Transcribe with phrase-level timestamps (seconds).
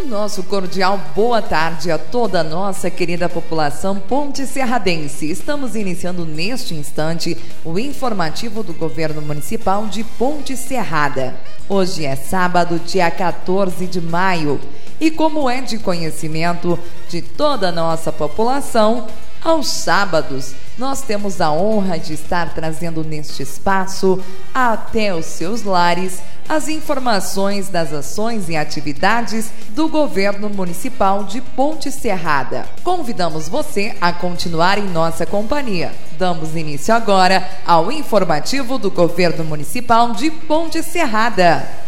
[0.00, 5.30] O nosso cordial boa tarde a toda a nossa querida população ponte serradense.
[5.30, 11.36] Estamos iniciando neste instante o informativo do governo municipal de Ponte Serrada.
[11.68, 14.58] Hoje é sábado, dia 14 de maio,
[14.98, 16.78] e como é de conhecimento
[17.10, 19.06] de toda a nossa população,
[19.42, 24.18] aos sábados, nós temos a honra de estar trazendo neste espaço,
[24.52, 26.20] até os seus lares,
[26.50, 32.66] as informações das ações e atividades do governo municipal de Ponte Serrada.
[32.82, 35.92] Convidamos você a continuar em nossa companhia.
[36.18, 41.79] Damos início agora ao informativo do governo municipal de Ponte Serrada.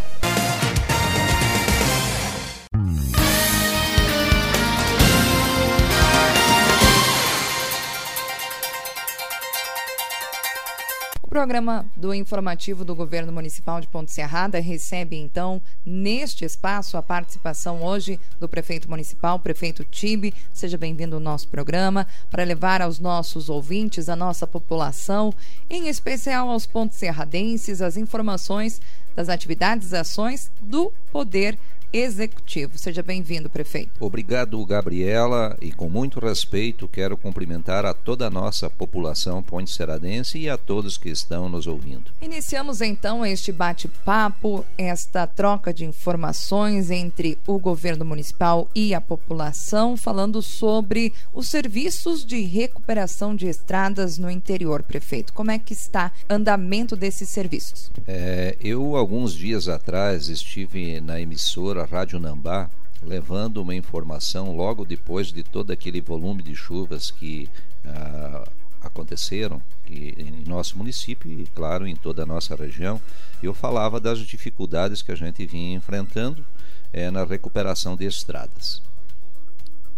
[11.42, 17.82] Programa do informativo do governo municipal de Ponte Serrada recebe então neste espaço a participação
[17.82, 20.32] hoje do prefeito municipal, prefeito Tibe.
[20.52, 25.34] Seja bem-vindo ao nosso programa para levar aos nossos ouvintes, à nossa população,
[25.68, 28.80] em especial aos pontos serradenses, as informações
[29.16, 31.58] das atividades e ações do Poder
[31.92, 32.78] Executivo.
[32.78, 33.92] Seja bem-vindo, prefeito.
[34.00, 40.48] Obrigado, Gabriela, e com muito respeito quero cumprimentar a toda a nossa população ponte-seradense e
[40.48, 42.10] a todos que estão nos ouvindo.
[42.20, 49.96] Iniciamos então este bate-papo, esta troca de informações entre o governo municipal e a população,
[49.96, 55.32] falando sobre os serviços de recuperação de estradas no interior, prefeito.
[55.32, 57.90] Como é que está o andamento desses serviços?
[58.06, 62.70] É, eu, alguns dias atrás, estive na emissora Rádio Nambá,
[63.02, 67.48] levando uma informação logo depois de todo aquele volume de chuvas que
[67.84, 68.44] ah,
[68.82, 73.00] aconteceram que, em nosso município e, claro, em toda a nossa região.
[73.42, 76.44] Eu falava das dificuldades que a gente vinha enfrentando
[76.92, 78.82] é, na recuperação de estradas.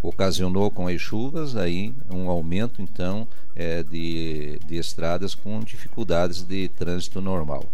[0.03, 3.27] Ocasionou com as chuvas aí um aumento então
[3.57, 7.65] é, de, de estradas com dificuldades de trânsito normal.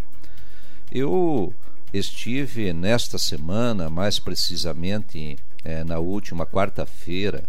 [0.93, 1.53] Eu
[1.93, 7.43] Estive nesta semana, mais precisamente é, na última quarta-feira,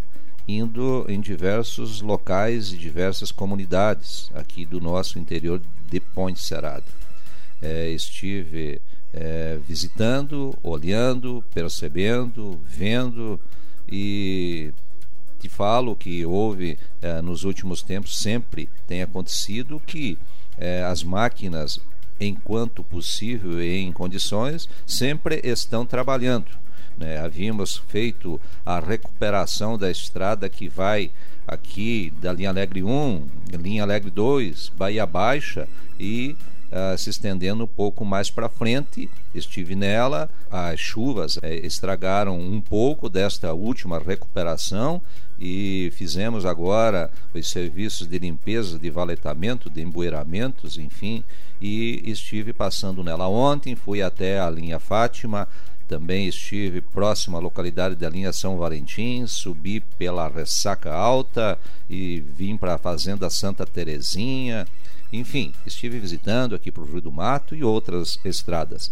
[0.47, 6.85] indo em diversos locais e diversas comunidades aqui do nosso interior de Ponte Serada.
[7.61, 8.81] É, estive
[9.13, 13.39] é, visitando, olhando, percebendo, vendo
[13.87, 14.73] e
[15.39, 16.77] te falo que houve
[17.23, 20.15] nos últimos tempos sempre tem acontecido que
[20.87, 21.79] as máquinas
[22.21, 26.47] enquanto possível e em condições, sempre estão trabalhando.
[26.97, 27.17] Né?
[27.17, 31.11] Havíamos feito a recuperação da estrada que vai
[31.47, 33.27] aqui da linha Alegre 1,
[33.59, 35.67] linha Alegre 2, Bahia Baixa
[35.99, 36.35] e
[36.71, 39.09] uh, se estendendo um pouco mais para frente.
[39.35, 45.01] Estive nela, as chuvas uh, estragaram um pouco desta última recuperação
[45.39, 51.23] e fizemos agora os serviços de limpeza, de valetamento, de embueiramentos, enfim,
[51.59, 55.47] e estive passando nela ontem, fui até a linha Fátima,
[55.91, 61.59] também estive próximo à localidade da linha São Valentim, subi pela Ressaca Alta
[61.89, 64.65] e vim para a Fazenda Santa Terezinha,
[65.11, 68.89] enfim, estive visitando aqui para o Rio do Mato e outras estradas.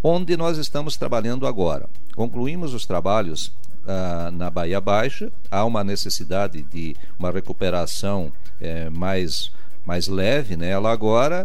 [0.00, 1.88] Onde nós estamos trabalhando agora?
[2.14, 3.52] Concluímos os trabalhos
[3.84, 9.50] ah, na Bahia Baixa, há uma necessidade de uma recuperação eh, mais,
[9.84, 11.44] mais leve nela agora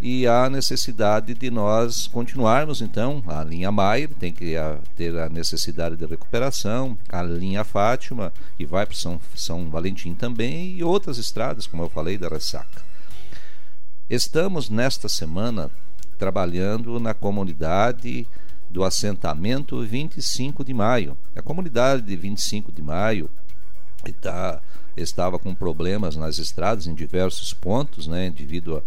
[0.00, 4.54] e há necessidade de nós continuarmos então a linha Maier tem que
[4.94, 10.76] ter a necessidade de recuperação a linha Fátima que vai para São, São Valentim também
[10.76, 12.86] e outras estradas como eu falei da Ressaca
[14.08, 15.68] Estamos nesta semana
[16.16, 18.24] trabalhando na comunidade
[18.70, 21.18] do assentamento 25 de maio.
[21.34, 23.28] A comunidade de 25 de maio
[24.06, 24.62] está,
[24.96, 28.82] estava com problemas nas estradas em diversos pontos, né, devido a,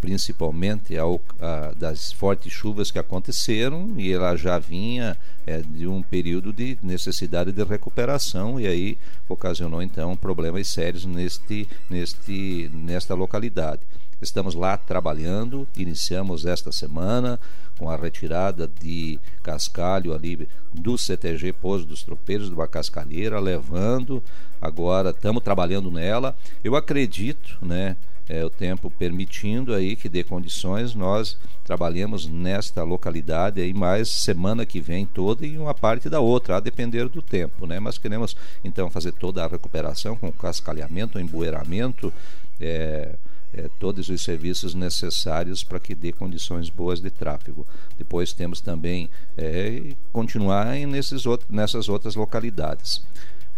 [0.00, 5.16] principalmente ao, a, das fortes chuvas que aconteceram e ela já vinha
[5.46, 8.98] é, de um período de necessidade de recuperação e aí
[9.28, 13.82] ocasionou então problemas sérios neste, neste, nesta localidade.
[14.20, 17.40] Estamos lá trabalhando, iniciamos esta semana
[17.80, 24.22] com a retirada de cascalho ali do CTG Pouso dos Tropeiros, de uma cascalheira, levando.
[24.60, 26.36] Agora estamos trabalhando nela.
[26.62, 27.96] Eu acredito, né?
[28.28, 34.64] É, o tempo permitindo aí que dê condições, nós trabalhemos nesta localidade aí mais semana
[34.64, 37.80] que vem toda e uma parte da outra, a depender do tempo, né?
[37.80, 42.12] Mas queremos então fazer toda a recuperação com cascalhamento, embueiramento,
[42.60, 43.16] é,
[43.52, 47.66] é, todos os serviços necessários para que dê condições boas de tráfego.
[47.98, 53.02] Depois temos também é, continuar nesses outros, nessas outras localidades.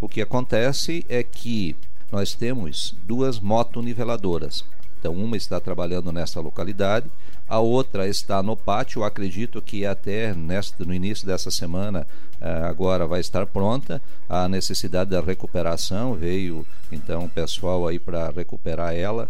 [0.01, 1.77] O que acontece é que
[2.11, 4.65] nós temos duas motoniveladoras.
[4.99, 7.11] Então, uma está trabalhando nessa localidade,
[7.49, 9.03] a outra está no pátio.
[9.03, 12.07] Acredito que até nesta, no início dessa semana
[12.41, 14.01] eh, agora vai estar pronta.
[14.29, 19.29] A necessidade da recuperação veio então o pessoal aí para recuperar ela.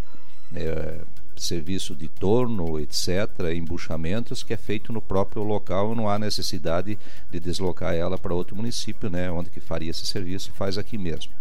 [0.54, 1.00] É,
[1.37, 3.08] serviço de torno, etc.,
[3.54, 6.99] embuchamentos, que é feito no próprio local, não há necessidade
[7.31, 11.32] de deslocar ela para outro município, né, onde que faria esse serviço, faz aqui mesmo.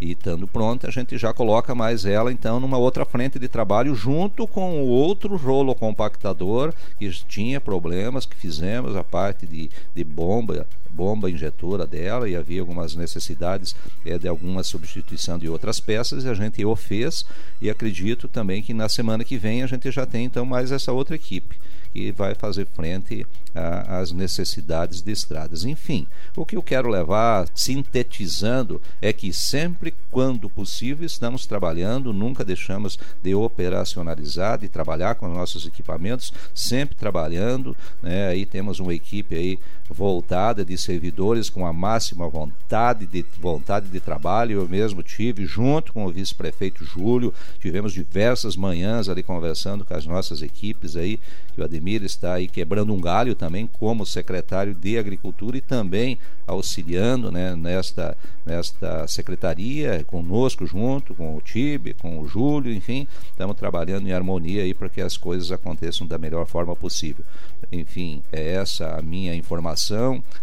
[0.00, 3.94] E estando pronta, a gente já coloca mais ela então numa outra frente de trabalho
[3.94, 10.04] junto com o outro rolo compactador que tinha problemas que fizemos a parte de, de
[10.04, 10.66] bomba
[10.96, 16.28] bomba injetora dela e havia algumas necessidades é, de alguma substituição de outras peças e
[16.28, 17.24] a gente o fez
[17.60, 20.92] e acredito também que na semana que vem a gente já tem então mais essa
[20.92, 21.58] outra equipe
[21.92, 25.64] que vai fazer frente às necessidades de estradas.
[25.64, 26.06] Enfim,
[26.36, 32.98] o que eu quero levar, sintetizando, é que sempre quando possível estamos trabalhando, nunca deixamos
[33.22, 37.76] de operacionalizar, de trabalhar com nossos equipamentos, sempre trabalhando.
[38.02, 38.28] Né?
[38.28, 39.58] Aí temos uma equipe aí
[39.90, 44.60] voltada de servidores com a máxima vontade de vontade de trabalho.
[44.60, 50.06] Eu mesmo tive junto com o vice-prefeito Júlio, tivemos diversas manhãs ali conversando com as
[50.06, 51.18] nossas equipes aí,
[51.54, 56.18] que o Ademir está aí quebrando um galho também como secretário de Agricultura e também
[56.46, 63.56] auxiliando né, nesta, nesta secretaria, conosco junto, com o Tibe, com o Júlio, enfim, estamos
[63.56, 67.24] trabalhando em harmonia aí para que as coisas aconteçam da melhor forma possível.
[67.72, 69.75] Enfim, é essa a minha informação,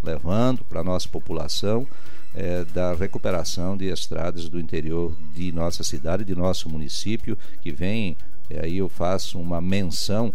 [0.03, 1.87] levando para a nossa população.
[2.35, 8.17] É, da recuperação de estradas do interior de nossa cidade, de nosso município, que vem,
[8.59, 10.33] aí eu faço uma menção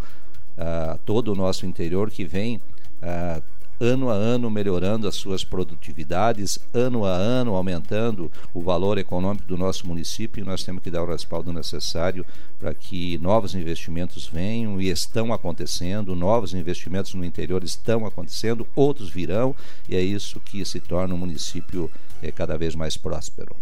[0.59, 2.57] uh, todo o nosso interior que vem
[3.03, 3.43] uh,
[3.81, 9.57] ano a ano melhorando as suas produtividades, ano a ano aumentando o valor econômico do
[9.57, 12.25] nosso município e nós temos que dar o respaldo necessário
[12.59, 19.11] para que novos investimentos venham e estão acontecendo, novos investimentos no interior estão acontecendo, outros
[19.11, 19.55] virão
[19.89, 21.91] e é isso que se torna um município
[22.23, 23.55] é, cada vez mais próspero.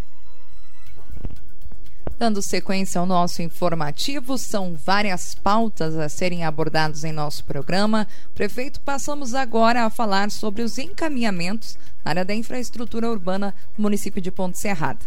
[2.18, 8.08] Dando sequência ao nosso informativo, são várias pautas a serem abordadas em nosso programa.
[8.34, 14.22] Prefeito, passamos agora a falar sobre os encaminhamentos na área da infraestrutura urbana no município
[14.22, 15.04] de Ponte Serrada.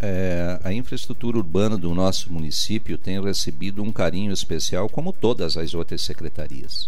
[0.00, 5.74] É, a infraestrutura urbana do nosso município tem recebido um carinho especial, como todas as
[5.74, 6.86] outras secretarias.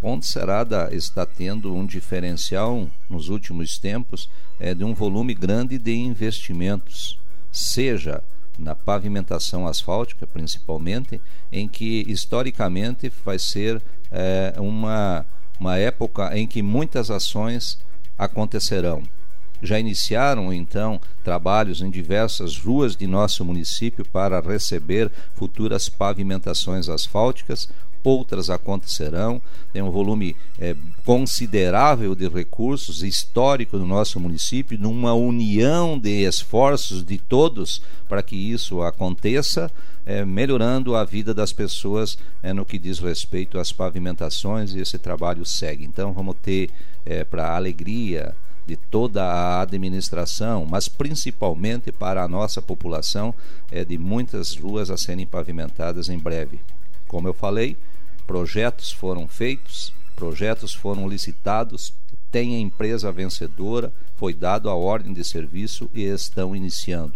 [0.00, 5.94] Ponte Serrada está tendo um diferencial nos últimos tempos é, de um volume grande de
[5.94, 7.18] investimentos,
[7.52, 8.22] seja
[8.58, 11.20] na pavimentação asfáltica, principalmente,
[11.52, 13.80] em que historicamente vai ser
[14.10, 15.26] é, uma,
[15.58, 17.78] uma época em que muitas ações
[18.16, 19.02] acontecerão.
[19.62, 27.68] Já iniciaram então trabalhos em diversas ruas de nosso município para receber futuras pavimentações asfálticas,
[28.04, 29.40] outras acontecerão.
[29.72, 30.74] Tem um volume é,
[31.04, 38.36] considerável de recursos histórico do nosso município, numa união de esforços de todos para que
[38.36, 39.70] isso aconteça,
[40.04, 44.98] é, melhorando a vida das pessoas é, no que diz respeito às pavimentações, e esse
[44.98, 45.84] trabalho segue.
[45.84, 46.70] Então, vamos ter,
[47.06, 48.34] é, para a alegria
[48.66, 53.34] de toda a administração, mas principalmente para a nossa população,
[53.70, 56.60] é, de muitas ruas a serem pavimentadas em breve.
[57.08, 57.76] Como eu falei,
[58.30, 61.92] projetos foram feitos, projetos foram licitados,
[62.30, 67.14] tem a empresa vencedora, foi dado a ordem de serviço e estão iniciando.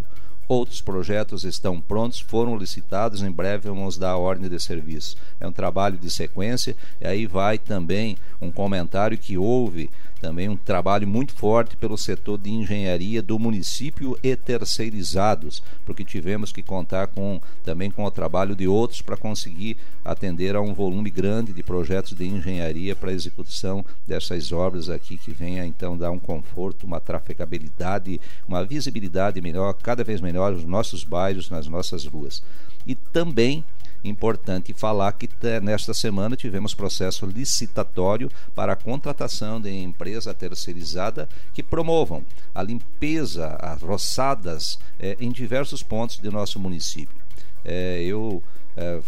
[0.48, 5.16] Outros projetos estão prontos, foram licitados, em breve vamos dar a ordem de serviço.
[5.38, 9.88] É um trabalho de sequência, e aí vai também um comentário que houve
[10.24, 16.50] também um trabalho muito forte pelo setor de engenharia do município e terceirizados, porque tivemos
[16.50, 21.10] que contar com também com o trabalho de outros para conseguir atender a um volume
[21.10, 26.10] grande de projetos de engenharia para a execução dessas obras aqui que venha então dar
[26.10, 32.06] um conforto, uma trafegabilidade, uma visibilidade melhor, cada vez melhor nos nossos bairros, nas nossas
[32.06, 32.42] ruas.
[32.86, 33.62] E também
[34.04, 35.28] Importante falar que
[35.62, 42.22] nesta semana tivemos processo licitatório para a contratação de empresa terceirizada que promovam
[42.54, 47.16] a limpeza, as roçadas é, em diversos pontos do nosso município.
[47.64, 48.42] É, eu
[48.76, 49.00] é,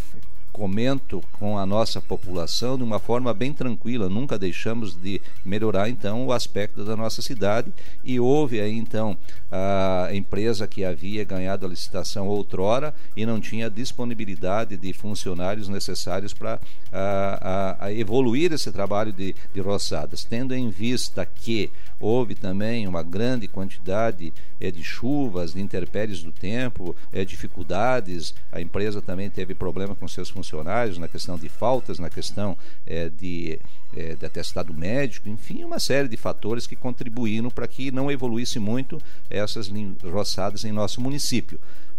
[0.57, 6.25] comento com a nossa população de uma forma bem tranquila, nunca deixamos de melhorar então
[6.25, 7.71] o aspecto da nossa cidade.
[8.03, 9.19] E houve aí então
[9.53, 16.33] a empresa que havia ganhado a licitação outrora e não tinha disponibilidade de funcionários necessários
[16.33, 16.59] para
[16.91, 22.87] a, a, a, evoluir esse trabalho de, de roçadas, tendo em vista que houve também
[22.87, 29.31] uma grande quantidade é, de chuvas, de intempéries do tempo, é, dificuldades, a empresa também
[29.31, 33.59] teve problema com seus funcionários na questão de faltas, na questão é, de,
[33.95, 38.59] é, de atestado médico, enfim, uma série de fatores que contribuíram para que não evoluísse
[38.59, 39.01] muito
[39.31, 39.71] essas
[40.03, 41.59] roçadas em nosso município.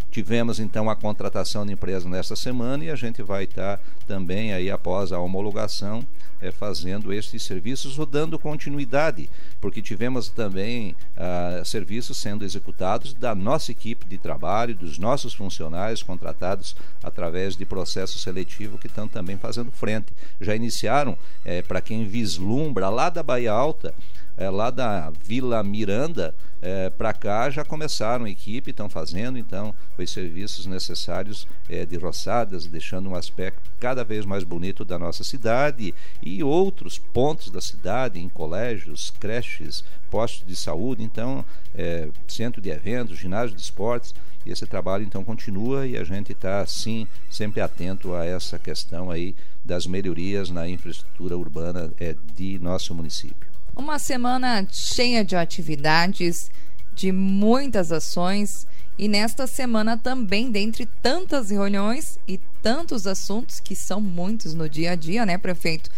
[0.10, 4.72] Tivemos então a contratação de empresa nesta semana e a gente vai estar também aí
[4.72, 6.06] após a homologação
[6.42, 13.34] é, fazendo estes serviços ou dando continuidade, porque tivemos também ah, serviços sendo executados da
[13.34, 19.38] nossa equipe de trabalho, dos nossos funcionários contratados através de processo seletivo que estão também
[19.38, 20.14] fazendo frente.
[20.40, 23.94] Já iniciaram, é, para quem vislumbra lá da Bahia Alta,
[24.38, 29.74] é, lá da Vila Miranda é, para cá já começaram a equipe, estão fazendo então
[29.98, 35.24] os serviços necessários é, de roçadas, deixando um aspecto cada vez mais bonito da nossa
[35.24, 42.62] cidade e outros pontos da cidade, em colégios, creches, postos de saúde, então é, centro
[42.62, 44.14] de eventos, ginásio de esportes.
[44.46, 49.12] E esse trabalho então continua e a gente está sim sempre atento a essa questão
[49.12, 53.57] aí das melhorias na infraestrutura urbana é, de nosso município.
[53.78, 56.50] Uma semana cheia de atividades,
[56.96, 58.66] de muitas ações
[58.98, 64.94] e nesta semana também, dentre tantas reuniões e tantos assuntos que são muitos no dia
[64.94, 65.92] a dia, né, prefeito?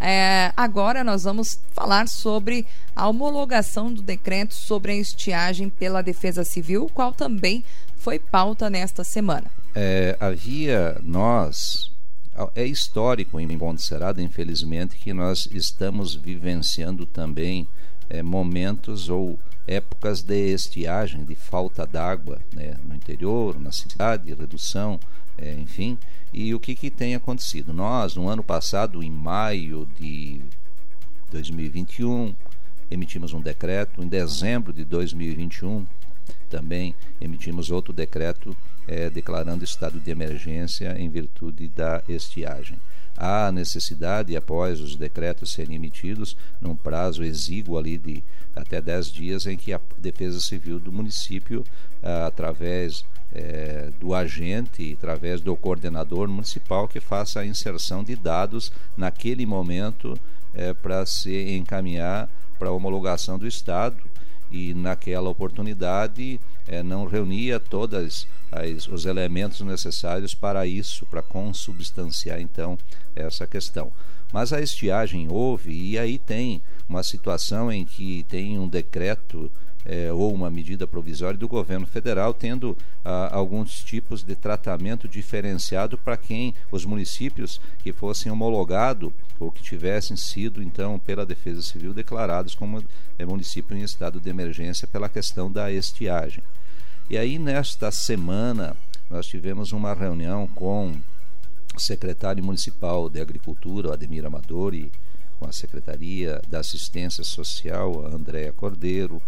[0.00, 6.42] É, agora nós vamos falar sobre a homologação do decreto sobre a estiagem pela Defesa
[6.42, 7.62] Civil, qual também
[7.96, 9.50] foi pauta nesta semana.
[9.74, 11.94] É, havia nós
[12.54, 17.66] é histórico em Ponte Serada, infelizmente, que nós estamos vivenciando também
[18.10, 25.00] é, momentos ou épocas de estiagem, de falta d'água né, no interior, na cidade, redução,
[25.36, 25.98] é, enfim.
[26.32, 27.72] E o que, que tem acontecido?
[27.72, 30.40] Nós, no ano passado, em maio de
[31.30, 32.34] 2021,
[32.90, 35.86] emitimos um decreto, em dezembro de 2021,
[36.48, 38.56] também emitimos outro decreto
[38.86, 42.78] é, declarando estado de emergência em virtude da estiagem.
[43.16, 48.22] Há necessidade, após os decretos serem emitidos, num prazo exíguo ali de
[48.54, 51.64] até 10 dias, em que a Defesa Civil do município,
[52.02, 58.70] ah, através é, do agente, através do coordenador municipal, que faça a inserção de dados
[58.96, 60.18] naquele momento
[60.52, 62.28] é, para se encaminhar
[62.58, 63.96] para a homologação do Estado
[64.50, 68.26] e naquela oportunidade é, não reunia todos
[68.90, 72.78] os elementos necessários para isso, para consubstanciar então
[73.14, 73.92] essa questão.
[74.32, 79.50] Mas a estiagem houve e aí tem uma situação em que tem um decreto
[79.86, 85.96] é, ou uma medida provisória do governo federal tendo ah, alguns tipos de tratamento diferenciado
[85.96, 91.94] para quem os municípios que fossem homologados ou que tivessem sido então pela Defesa Civil
[91.94, 92.82] declarados como
[93.18, 96.42] é, município em estado de emergência pela questão da estiagem.
[97.08, 98.76] E aí nesta semana
[99.08, 100.96] nós tivemos uma reunião com
[101.76, 104.90] o secretário municipal de Agricultura, Ademir Amadori,
[105.38, 109.22] com a Secretaria da Assistência Social, a Andréa Cordeiro,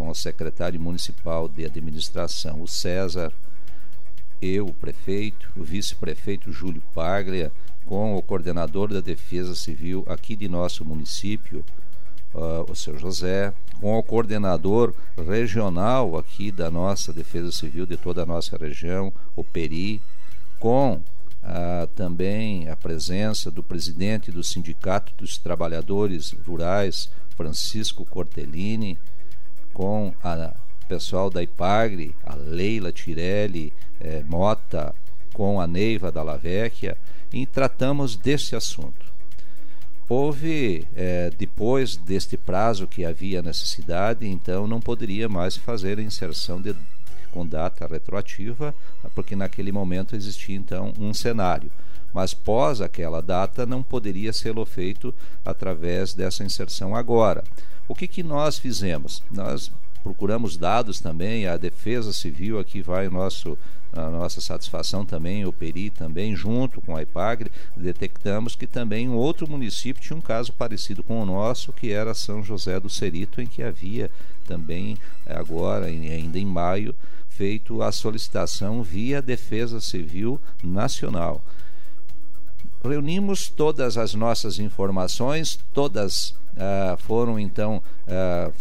[0.00, 3.30] com o secretário municipal de administração, o César,
[4.40, 7.52] eu, o prefeito, o vice-prefeito Júlio Paglia,
[7.84, 11.62] com o coordenador da Defesa Civil aqui de nosso município,
[12.32, 18.22] uh, o seu José, com o coordenador regional aqui da nossa Defesa Civil de toda
[18.22, 20.00] a nossa região, o Peri,
[20.58, 28.98] com uh, também a presença do presidente do Sindicato dos Trabalhadores Rurais, Francisco Cortellini,
[29.80, 30.52] com a
[30.86, 34.94] pessoal da IPAGRE, a Leila Tirelli eh, Mota,
[35.32, 36.98] com a Neiva da Lavecchia,
[37.32, 39.10] e tratamos desse assunto.
[40.06, 46.60] Houve, eh, depois deste prazo que havia necessidade, então não poderia mais fazer a inserção
[46.60, 46.76] de,
[47.30, 48.74] com data retroativa,
[49.14, 51.72] porque naquele momento existia então um cenário
[52.12, 57.44] mas pós aquela data não poderia ser feito através dessa inserção agora.
[57.90, 59.20] O que, que nós fizemos?
[59.32, 59.68] Nós
[60.00, 63.58] procuramos dados também, a Defesa Civil aqui vai o nosso
[63.92, 69.16] a nossa satisfação também, o Peri também, junto com a IPAGRE, detectamos que também um
[69.16, 73.40] outro município tinha um caso parecido com o nosso, que era São José do Cerito,
[73.40, 74.08] em que havia
[74.46, 76.94] também, agora, ainda em maio,
[77.28, 81.42] feito a solicitação via Defesa Civil Nacional.
[82.82, 88.52] Reunimos todas as nossas informações, todas uh, foram então uh,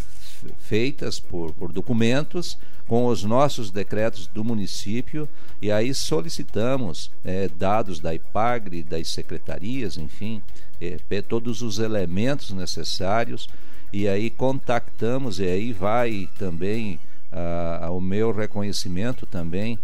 [0.59, 2.57] feitas por, por documentos
[2.87, 5.29] com os nossos decretos do município
[5.61, 10.41] e aí solicitamos é, dados da IPAGRE, das secretarias, enfim,
[10.81, 13.47] é, todos os elementos necessários
[13.93, 16.99] e aí contactamos e aí vai também
[17.31, 19.77] ah, o meu reconhecimento também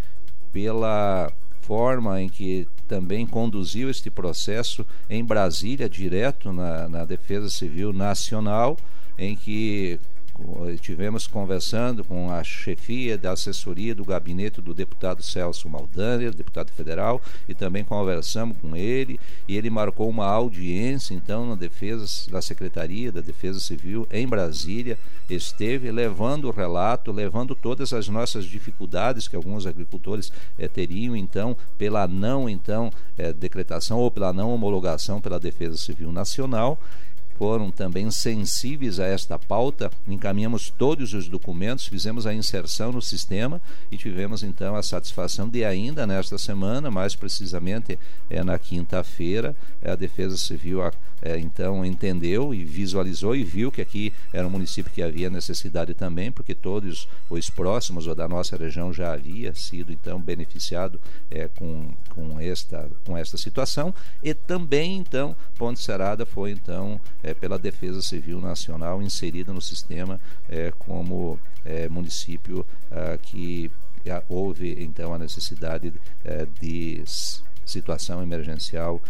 [0.52, 7.92] pela forma em que também conduziu este processo em Brasília, direto na, na Defesa Civil
[7.92, 8.78] Nacional,
[9.18, 10.00] em que
[10.82, 17.22] tivemos conversando com a chefia da assessoria do gabinete do deputado Celso Maldaner, deputado federal,
[17.48, 23.12] e também conversamos com ele, e ele marcou uma audiência, então, na defesa da Secretaria
[23.12, 24.98] da Defesa Civil em Brasília,
[25.30, 31.58] esteve levando o relato, levando todas as nossas dificuldades que alguns agricultores eh, teriam, então,
[31.78, 36.80] pela não, então, eh, decretação ou pela não homologação pela Defesa Civil Nacional,
[37.38, 43.62] foram também sensíveis a esta pauta, encaminhamos todos os documentos, fizemos a inserção no sistema
[43.92, 48.00] e tivemos então a satisfação de ainda nesta semana, mais precisamente
[48.30, 50.82] é, na quinta-feira, a Defesa Civil
[51.22, 55.94] é, então entendeu e visualizou e viu que aqui era um município que havia necessidade
[55.94, 61.00] também, porque todos os próximos ou da nossa região já havia sido então beneficiado
[61.32, 63.94] é, com, com, esta, com esta situação.
[64.22, 70.22] E também então Ponte Serada foi então é, pela Defesa Civil Nacional inserida no sistema
[70.48, 73.72] é, como é, município é, que
[74.06, 75.92] é, houve então a necessidade
[76.24, 77.04] é, de
[77.66, 79.02] situação emergencial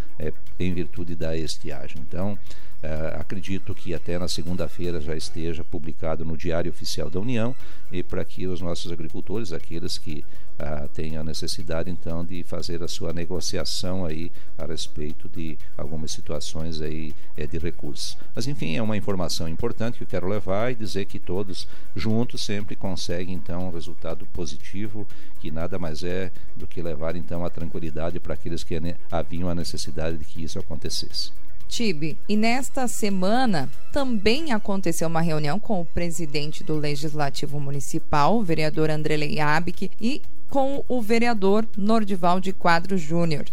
[0.58, 2.02] em virtude da estiagem.
[2.08, 2.40] Então,
[2.84, 7.56] Uh, acredito que até na segunda-feira já esteja publicado no Diário Oficial da União
[7.92, 10.24] e para que os nossos agricultores, aqueles que
[10.60, 16.12] uh, tenham a necessidade então de fazer a sua negociação aí a respeito de algumas
[16.12, 18.18] situações aí é, de recursos.
[18.36, 22.46] Mas enfim, é uma informação importante que eu quero levar e dizer que todos juntos
[22.46, 25.08] sempre conseguem então um resultado positivo,
[25.40, 28.76] que nada mais é do que levar então a tranquilidade para aqueles que
[29.12, 31.32] haviam a necessidade de que isso acontecesse.
[31.68, 38.44] Tibe, e nesta semana também aconteceu uma reunião com o presidente do Legislativo Municipal, o
[38.44, 43.46] vereador André Leiabic, e com o vereador Nordival de Quadro Júnior.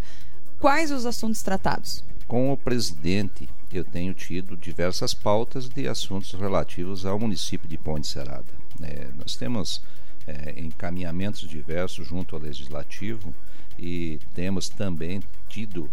[0.59, 2.05] Quais os assuntos tratados?
[2.29, 8.07] Com o presidente, eu tenho tido diversas pautas de assuntos relativos ao município de Ponte
[8.07, 8.45] Serada.
[8.81, 9.83] É, nós temos
[10.27, 13.35] é, encaminhamentos diversos junto ao Legislativo
[13.79, 15.91] e temos também tido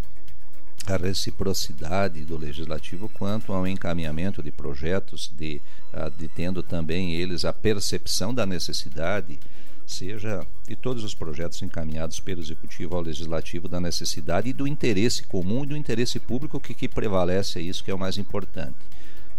[0.86, 5.62] a reciprocidade do legislativo quanto ao encaminhamento de projetos, de,
[5.94, 9.40] uh, de tendo também eles a percepção da necessidade,
[9.86, 15.24] seja de todos os projetos encaminhados pelo executivo ao legislativo da necessidade e do interesse
[15.24, 18.78] comum e do interesse público que, que prevalece é isso que é o mais importante.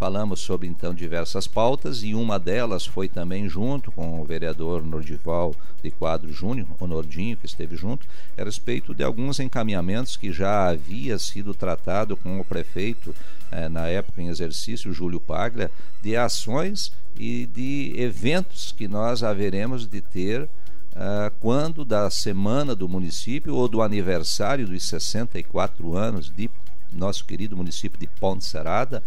[0.01, 5.55] Falamos sobre então diversas pautas e uma delas foi também junto com o vereador Nordival
[5.83, 8.07] de Quadro Júnior, o Nordinho, que esteve junto,
[8.39, 13.15] a respeito de alguns encaminhamentos que já havia sido tratado com o prefeito
[13.53, 19.87] eh, na época em exercício, Júlio Paglia, de ações e de eventos que nós haveremos
[19.87, 20.49] de ter
[20.91, 26.51] Uh, quando da semana do município ou do aniversário dos 64 anos de
[26.93, 29.01] nosso querido município de Ponte Serada,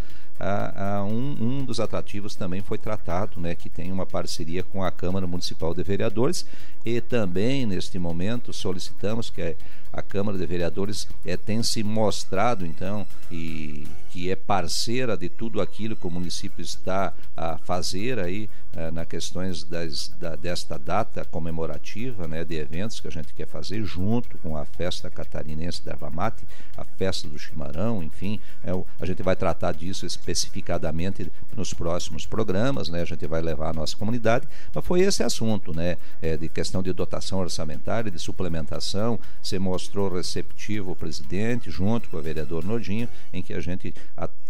[1.08, 5.28] um, um, dos atrativos também foi tratado, né, que tem uma parceria com a Câmara
[5.28, 6.46] Municipal de Vereadores
[6.86, 9.56] e também neste momento solicitamos que
[9.94, 15.62] a Câmara de Vereadores é, tem se mostrado então e que é parceira de tudo
[15.62, 21.26] aquilo que o município está a fazer aí é, na questões das, da, desta data
[21.26, 25.98] comemorativa, né, de eventos que a gente quer fazer junto com a festa catarinense da
[26.12, 26.44] Mate,
[26.78, 32.90] a festa do chimarrão, enfim, é, a gente vai tratar disso especificadamente nos próximos programas,
[32.90, 36.50] né, a gente vai levar a nossa comunidade, mas foi esse assunto, né, é, de
[36.50, 39.83] questão de dotação orçamentária, de suplementação, se mostrou
[40.14, 43.94] receptivo o presidente junto com o vereador Nordinho, em que a gente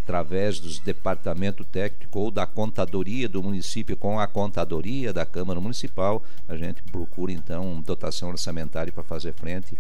[0.04, 6.22] através dos departamento técnico ou da contadoria do município com a contadoria da Câmara Municipal,
[6.48, 9.78] a gente procura então dotação orçamentária para fazer frente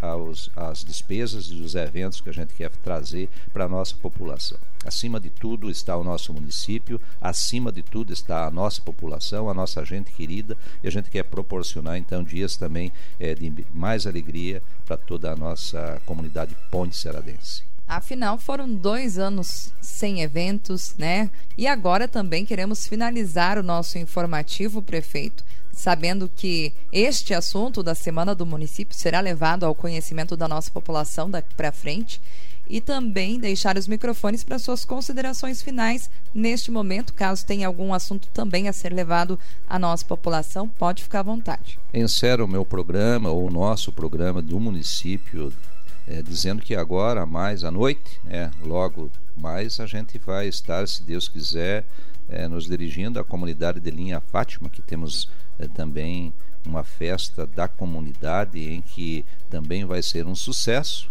[0.00, 4.58] aos, às despesas e os eventos que a gente quer trazer para a nossa população.
[4.84, 9.54] Acima de tudo está o nosso município, acima de tudo está a nossa população, a
[9.54, 14.62] nossa gente querida, e a gente quer proporcionar então dias também é, de mais alegria
[14.84, 17.71] para toda a nossa comunidade ponte seradense.
[17.92, 21.28] Afinal, foram dois anos sem eventos, né?
[21.58, 28.34] E agora também queremos finalizar o nosso informativo, prefeito, sabendo que este assunto da Semana
[28.34, 32.18] do Município será levado ao conhecimento da nossa população daqui para frente
[32.66, 38.26] e também deixar os microfones para suas considerações finais neste momento, caso tenha algum assunto
[38.28, 41.78] também a ser levado à nossa população, pode ficar à vontade.
[41.92, 45.52] Encerro o meu programa, ou o nosso programa do município,
[46.06, 51.02] é, dizendo que agora, mais à noite, né, logo mais, a gente vai estar, se
[51.02, 51.86] Deus quiser,
[52.28, 56.32] é, nos dirigindo à comunidade de Linha Fátima, que temos é, também
[56.66, 61.10] uma festa da comunidade em que também vai ser um sucesso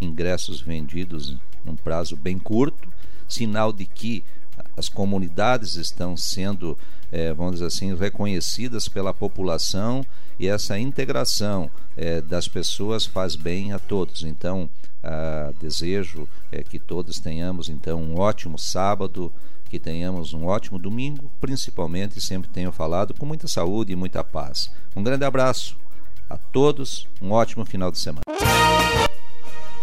[0.00, 2.88] ingressos vendidos num prazo bem curto,
[3.28, 4.24] sinal de que
[4.80, 6.76] as comunidades estão sendo,
[7.12, 10.04] é, vamos dizer assim, reconhecidas pela população
[10.38, 14.24] e essa integração é, das pessoas faz bem a todos.
[14.24, 14.68] Então,
[15.02, 19.32] ah, desejo é, que todos tenhamos então um ótimo sábado,
[19.68, 24.70] que tenhamos um ótimo domingo, principalmente, sempre tenho falado, com muita saúde e muita paz.
[24.96, 25.76] Um grande abraço
[26.28, 28.22] a todos, um ótimo final de semana.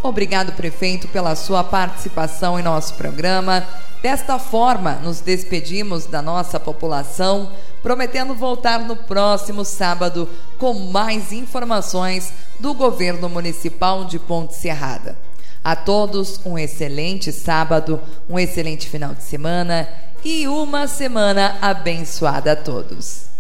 [0.08, 3.68] Obrigado, prefeito, pela sua participação em nosso programa.
[4.02, 7.52] Desta forma, nos despedimos da nossa população,
[7.84, 15.18] prometendo voltar no próximo sábado com mais informações do governo municipal de Ponte Serrada.
[15.62, 19.90] A todos um excelente sábado, um excelente final de semana
[20.24, 23.37] e uma semana abençoada a todos.